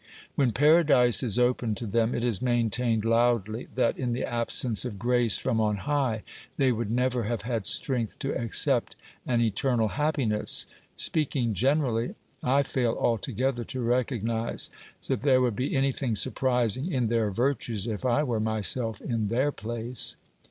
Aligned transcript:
When 0.33 0.51
paradise 0.51 1.21
is 1.21 1.37
opened 1.37 1.77
to 1.77 1.85
them, 1.85 2.15
it 2.15 2.23
is 2.23 2.41
maintained 2.41 3.05
loudly 3.05 3.67
that, 3.75 3.99
in 3.99 4.13
the 4.13 4.23
absence 4.25 4.83
of 4.83 4.97
grace 4.97 5.37
from 5.37 5.61
on 5.61 5.75
high, 5.77 6.23
they 6.57 6.71
would 6.71 6.89
never 6.89 7.25
have 7.25 7.43
had 7.43 7.67
strength 7.67 8.17
to 8.17 8.35
accept 8.35 8.95
an 9.27 9.41
eternal 9.41 9.89
happiness. 9.89 10.65
Speak 10.95 11.35
ing 11.35 11.53
generally, 11.53 12.15
I 12.41 12.63
fail 12.63 12.97
altogether 12.99 13.63
to 13.65 13.81
recognise 13.81 14.71
that 15.05 15.21
there 15.21 15.39
would 15.39 15.55
be 15.55 15.75
anything 15.75 16.15
surprising 16.15 16.91
in 16.91 17.05
their 17.07 17.29
virtues 17.29 17.85
if 17.85 18.03
I 18.03 18.23
were 18.23 18.39
myself 18.39 19.01
in 19.01 19.27
their 19.27 19.51
place. 19.51 20.15